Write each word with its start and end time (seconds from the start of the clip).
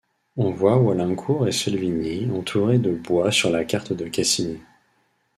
On 0.35 0.49
voit 0.49 0.77
Walincourt 0.79 1.47
et 1.47 1.51
Selvigny 1.51 2.27
entourés 2.31 2.79
de 2.79 2.89
bois 2.91 3.31
sur 3.31 3.51
la 3.51 3.63
carte 3.63 3.93
de 3.93 4.07
Cassini. 4.07 4.57